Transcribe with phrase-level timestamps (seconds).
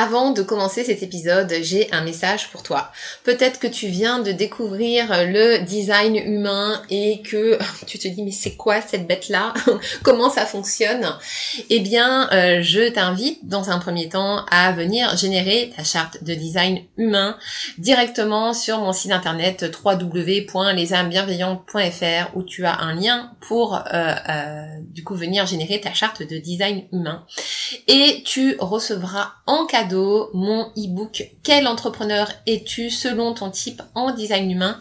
[0.00, 2.92] Avant de commencer cet épisode, j'ai un message pour toi.
[3.24, 8.30] Peut-être que tu viens de découvrir le design humain et que tu te dis mais
[8.30, 9.54] c'est quoi cette bête-là?
[10.04, 11.04] Comment ça fonctionne?
[11.68, 16.32] Eh bien, euh, je t'invite dans un premier temps à venir générer ta charte de
[16.32, 17.36] design humain
[17.78, 25.02] directement sur mon site internet www.lesamesbienveillantes.fr où tu as un lien pour euh, euh, du
[25.02, 27.26] coup venir générer ta charte de design humain.
[27.88, 29.87] Et tu recevras en cadeau
[30.34, 34.78] mon e-book Quel entrepreneur es-tu selon ton type en design humain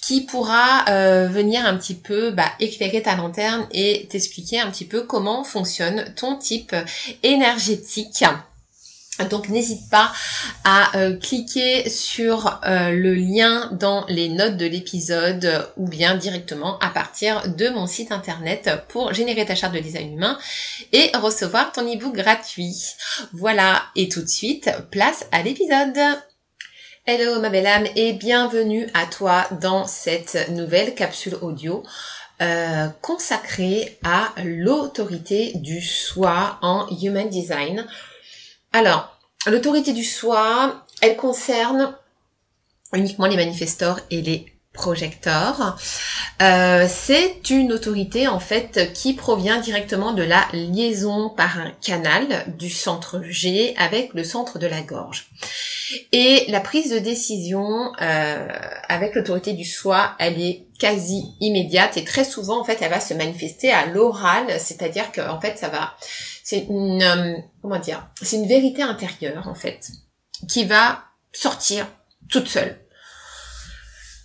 [0.00, 4.86] qui pourra euh, venir un petit peu bah, éclairer ta lanterne et t'expliquer un petit
[4.86, 6.74] peu comment fonctionne ton type
[7.22, 8.24] énergétique.
[9.24, 10.12] Donc n'hésite pas
[10.64, 16.78] à euh, cliquer sur euh, le lien dans les notes de l'épisode ou bien directement
[16.78, 20.38] à partir de mon site internet pour générer ta charte de design humain
[20.92, 22.76] et recevoir ton ebook gratuit.
[23.32, 25.98] Voilà, et tout de suite, place à l'épisode.
[27.06, 31.82] Hello ma belle âme et bienvenue à toi dans cette nouvelle capsule audio
[32.40, 37.84] euh, consacrée à l'autorité du soi en Human Design.
[38.72, 41.96] Alors, l'autorité du soi, elle concerne
[42.92, 45.76] uniquement les manifestors et les projecteurs.
[46.40, 52.44] Euh, c'est une autorité en fait qui provient directement de la liaison par un canal
[52.56, 55.26] du centre G avec le centre de la gorge.
[56.12, 58.48] Et la prise de décision euh,
[58.88, 63.00] avec l'autorité du soi, elle est quasi immédiate et très souvent en fait elle va
[63.00, 65.96] se manifester à l'oral, c'est-à-dire qu'en fait ça va
[66.44, 69.88] c'est une euh, comment dire c'est une vérité intérieure en fait
[70.48, 71.02] qui va
[71.32, 71.88] sortir
[72.30, 72.78] toute seule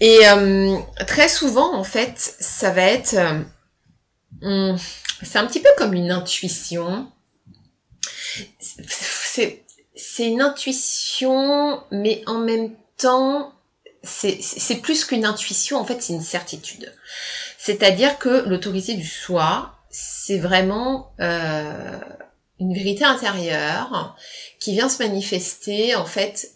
[0.00, 3.16] et euh, très souvent en fait ça va être
[4.42, 4.76] euh,
[5.22, 7.10] c'est un petit peu comme une intuition.
[8.58, 13.52] C'est une intuition mais en même temps
[14.02, 16.92] c'est plus qu'une intuition en fait c'est une certitude.
[17.58, 21.98] C'est à dire que l'autorité du soi c'est vraiment euh,
[22.60, 24.16] une vérité intérieure
[24.60, 26.50] qui vient se manifester en fait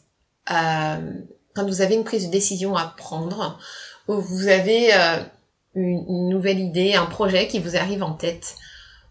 [0.51, 1.13] euh,
[1.61, 3.59] quand vous avez une prise de décision à prendre,
[4.09, 5.23] ou vous avez euh,
[5.75, 8.57] une, nouvelle idée, un projet qui vous arrive en tête,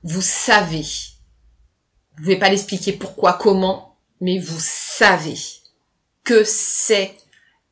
[0.03, 0.83] vous savez.
[2.17, 5.37] Vous pouvez pas l'expliquer pourquoi, comment, mais vous savez
[6.23, 7.13] que c'est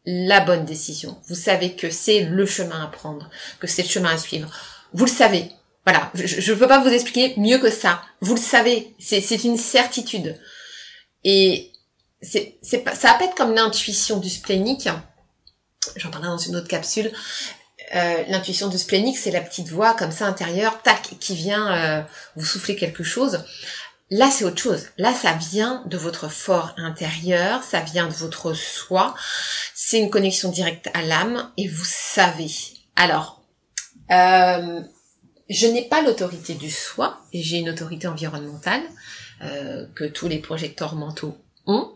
[0.06, 1.18] la bonne décision.
[1.28, 4.50] Vous savez que c'est le chemin à prendre, que c'est le chemin à suivre.
[4.94, 5.50] Vous le savez.
[5.86, 8.02] Voilà, je ne peux pas vous expliquer mieux que ça.
[8.22, 10.38] Vous le savez, c'est une certitude.
[11.24, 11.72] Et
[12.22, 14.90] c'est ça va être comme l'intuition du splénique.
[15.96, 17.12] J'en parlerai dans une autre capsule.
[17.96, 22.02] Euh, l'intuition du splénique, c'est la petite voix comme ça intérieure, tac, qui vient euh,
[22.36, 23.46] vous souffler quelque chose.
[24.10, 24.88] Là, c'est autre chose.
[24.98, 29.16] Là, ça vient de votre fort intérieur, ça vient de votre soi.
[29.74, 32.52] C'est une connexion directe à l'âme et vous savez.
[32.96, 33.42] Alors,
[34.12, 34.82] euh,
[35.50, 38.82] je n'ai pas l'autorité du soi, j'ai une autorité environnementale
[39.94, 41.94] que tous les projecteurs mentaux ont.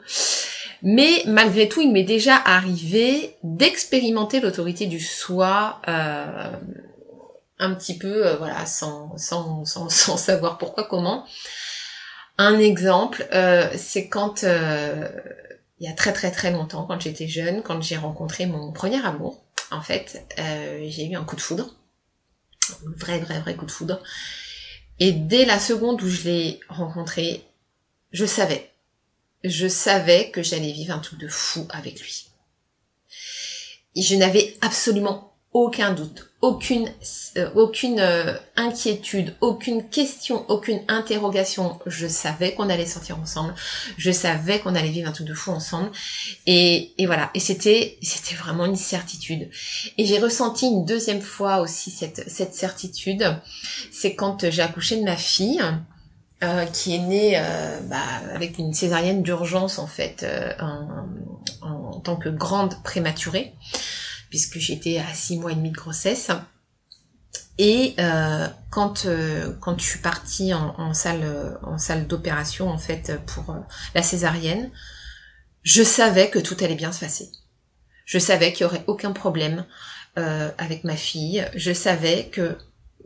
[0.84, 6.52] Mais malgré tout, il m'est déjà arrivé d'expérimenter l'autorité du soi euh,
[7.60, 11.26] un petit peu, euh, voilà, sans, sans, sans, sans, savoir pourquoi, comment.
[12.38, 13.28] Un exemple,
[13.76, 18.48] c'est quand il y a très très très longtemps, quand j'étais jeune, quand j'ai rencontré
[18.48, 21.76] mon premier amour, en fait, j'ai eu un coup de foudre
[22.98, 24.02] vrai, vrai, vrai coup de foudre.
[25.00, 27.44] Et dès la seconde où je l'ai rencontré,
[28.12, 28.71] je savais.
[29.44, 32.28] Je savais que j'allais vivre un truc de fou avec lui.
[33.96, 36.90] Je n'avais absolument aucun doute, aucune,
[37.36, 41.78] euh, aucune euh, inquiétude, aucune question, aucune interrogation.
[41.86, 43.54] Je savais qu'on allait sortir ensemble.
[43.98, 45.92] Je savais qu'on allait vivre un truc de fou ensemble.
[46.46, 47.32] Et, et voilà.
[47.34, 49.50] Et c'était, c'était vraiment une certitude.
[49.98, 53.38] Et j'ai ressenti une deuxième fois aussi cette, cette certitude.
[53.92, 55.62] C'est quand j'ai accouché de ma fille.
[56.44, 57.40] Euh, qui est née
[57.84, 58.02] bah,
[58.34, 60.26] avec une césarienne d'urgence en fait
[60.60, 60.88] en,
[61.62, 63.54] en, tant que grande prématurée
[64.32, 66.32] puisque j'étais à six mois et demi de grossesse.
[67.60, 73.20] Et euh, quand euh, quand je suis partie en, salle en salle d'opération en fait
[73.28, 73.60] pour euh,
[73.94, 74.72] la césarienne,
[75.62, 77.30] je savais que tout allait bien se passer.
[78.06, 79.66] Je savais qu'il y aurait aucun problème
[80.16, 81.48] avec ma fille.
[81.56, 82.58] Je savais que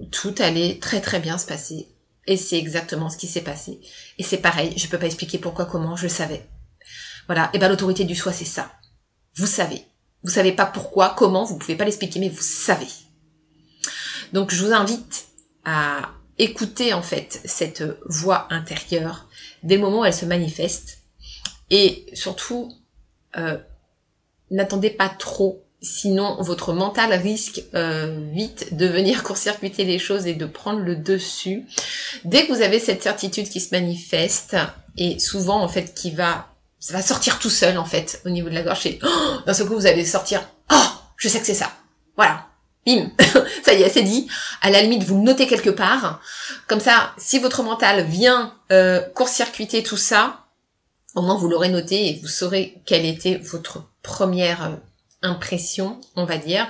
[0.09, 1.87] tout allait très très bien se passer.
[2.27, 3.79] Et c'est exactement ce qui s'est passé.
[4.17, 6.47] Et c'est pareil, je peux pas expliquer pourquoi, comment, je savais.
[7.27, 7.49] Voilà.
[7.53, 8.71] Et ben l'autorité du soi, c'est ça.
[9.35, 9.83] Vous savez.
[10.23, 12.87] Vous savez pas pourquoi, comment, vous pouvez pas l'expliquer, mais vous savez.
[14.33, 15.27] Donc je vous invite
[15.65, 19.27] à écouter en fait cette voix intérieure
[19.63, 20.99] des moments où elle se manifeste
[21.69, 22.71] et surtout
[23.37, 23.57] euh,
[24.51, 30.33] n'attendez pas trop sinon votre mental risque euh, vite de venir court-circuiter les choses et
[30.33, 31.65] de prendre le dessus.
[32.23, 34.57] Dès que vous avez cette certitude qui se manifeste
[34.97, 36.47] et souvent en fait qui va
[36.79, 39.53] ça va sortir tout seul en fait au niveau de la gorge et oh, d'un
[39.53, 40.85] seul coup vous allez sortir oh
[41.17, 41.71] je sais que c'est ça.
[42.17, 42.47] Voilà.
[42.85, 43.09] Bim.
[43.65, 44.27] Ça y est c'est dit.
[44.61, 46.21] À la limite vous le notez quelque part.
[46.67, 50.45] Comme ça si votre mental vient euh, court-circuiter tout ça
[51.15, 54.75] au moins vous l'aurez noté et vous saurez quelle était votre première euh,
[55.25, 56.67] impression, on va dire.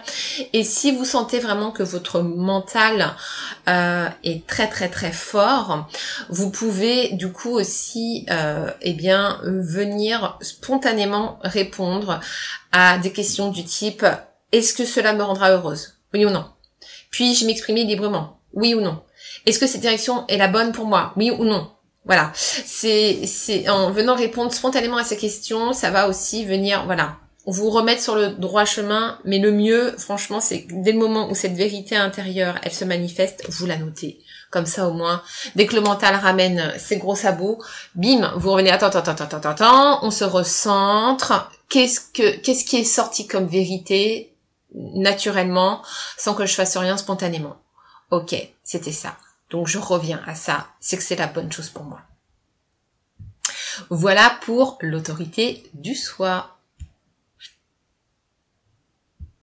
[0.53, 3.15] Et si vous sentez vraiment que votre mental
[3.67, 5.87] euh, est très très très fort,
[6.29, 12.19] vous pouvez du coup aussi euh, eh bien venir spontanément répondre
[12.71, 14.05] à des questions du type
[14.51, 15.97] est-ce que cela me rendra heureuse?
[16.13, 16.45] Oui ou non?
[17.09, 18.39] Puis-je m'exprimer librement?
[18.53, 19.01] Oui ou non?
[19.45, 21.11] Est-ce que cette direction est la bonne pour moi?
[21.17, 21.71] Oui ou non?
[22.05, 27.17] Voilà, c'est c'est en venant répondre spontanément à ces questions, ça va aussi venir voilà
[27.45, 31.35] vous remettre sur le droit chemin, mais le mieux, franchement, c'est dès le moment où
[31.35, 34.19] cette vérité intérieure, elle se manifeste, vous la notez.
[34.51, 35.21] Comme ça, au moins,
[35.55, 37.61] dès que le mental ramène ses gros sabots,
[37.93, 41.51] bim, vous revenez, attends, attends, attends, attends, attends, on se recentre.
[41.69, 44.33] Qu'est-ce que, qu'est-ce qui est sorti comme vérité,
[44.73, 45.81] naturellement,
[46.17, 47.57] sans que je fasse rien spontanément?
[48.11, 49.17] Ok, c'était ça.
[49.49, 50.67] Donc, je reviens à ça.
[50.79, 51.99] C'est que c'est la bonne chose pour moi.
[53.89, 56.54] Voilà pour l'autorité du soi.